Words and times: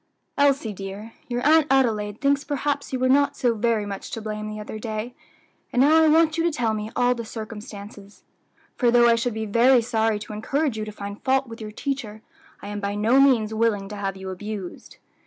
"Elsie, 0.35 0.73
dear, 0.73 1.13
your 1.27 1.45
Aunt 1.45 1.67
Adelaide 1.69 2.19
thinks 2.19 2.43
perhaps 2.43 2.91
you 2.91 2.97
were 2.97 3.07
not 3.07 3.37
so 3.37 3.53
very 3.53 3.85
much 3.85 4.09
to 4.09 4.19
blame 4.19 4.49
the 4.49 4.59
other 4.59 4.79
day; 4.79 5.13
and 5.71 5.79
now 5.83 6.01
I 6.03 6.07
want 6.07 6.39
you 6.39 6.43
to 6.43 6.49
tell 6.51 6.73
me 6.73 6.89
all 6.95 7.13
the 7.13 7.23
circumstances; 7.23 8.23
for 8.75 8.89
though 8.89 9.05
I 9.07 9.13
should 9.13 9.35
be 9.35 9.45
very 9.45 9.83
sorry 9.83 10.17
to 10.17 10.33
encourage 10.33 10.75
you 10.75 10.85
to 10.85 10.91
find 10.91 11.21
fault 11.23 11.45
with 11.47 11.61
your 11.61 11.69
teacher, 11.69 12.23
I 12.63 12.69
am 12.69 12.79
by 12.79 12.95
no 12.95 13.19
means 13.19 13.53
willing 13.53 13.87
to 13.89 13.95
have 13.95 14.17
you 14.17 14.31
abused." 14.31 14.97